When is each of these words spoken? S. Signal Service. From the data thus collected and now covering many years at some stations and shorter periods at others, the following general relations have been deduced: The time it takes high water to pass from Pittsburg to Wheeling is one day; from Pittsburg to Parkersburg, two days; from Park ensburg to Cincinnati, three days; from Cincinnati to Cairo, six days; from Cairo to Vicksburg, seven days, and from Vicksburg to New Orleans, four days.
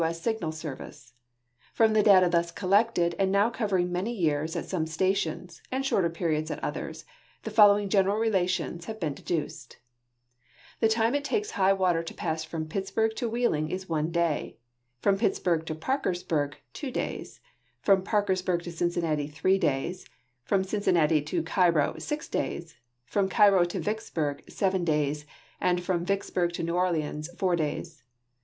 S. 0.03 0.19
Signal 0.19 0.51
Service. 0.51 1.13
From 1.73 1.93
the 1.93 2.01
data 2.01 2.27
thus 2.27 2.49
collected 2.49 3.13
and 3.19 3.31
now 3.31 3.51
covering 3.51 3.91
many 3.91 4.11
years 4.11 4.55
at 4.55 4.65
some 4.65 4.87
stations 4.87 5.61
and 5.71 5.85
shorter 5.85 6.09
periods 6.09 6.49
at 6.49 6.57
others, 6.63 7.05
the 7.43 7.51
following 7.51 7.87
general 7.87 8.17
relations 8.17 8.85
have 8.85 8.99
been 8.99 9.13
deduced: 9.13 9.77
The 10.79 10.87
time 10.89 11.13
it 11.13 11.23
takes 11.23 11.51
high 11.51 11.73
water 11.73 12.01
to 12.01 12.15
pass 12.15 12.43
from 12.43 12.67
Pittsburg 12.67 13.15
to 13.17 13.29
Wheeling 13.29 13.69
is 13.69 13.87
one 13.87 14.09
day; 14.11 14.57
from 14.97 15.19
Pittsburg 15.19 15.67
to 15.67 15.75
Parkersburg, 15.75 16.55
two 16.73 16.89
days; 16.89 17.39
from 17.83 18.01
Park 18.01 18.25
ensburg 18.27 18.63
to 18.63 18.71
Cincinnati, 18.71 19.27
three 19.27 19.59
days; 19.59 20.07
from 20.43 20.63
Cincinnati 20.63 21.21
to 21.21 21.43
Cairo, 21.43 21.99
six 21.99 22.27
days; 22.27 22.75
from 23.05 23.29
Cairo 23.29 23.65
to 23.65 23.79
Vicksburg, 23.79 24.43
seven 24.49 24.83
days, 24.83 25.27
and 25.59 25.83
from 25.83 26.03
Vicksburg 26.05 26.53
to 26.53 26.63
New 26.63 26.73
Orleans, 26.75 27.29
four 27.37 27.55
days. 27.55 28.01